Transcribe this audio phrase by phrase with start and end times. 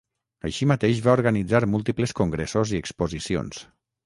[0.49, 3.63] Així mateix va organitzar múltiples congressos i exposicions.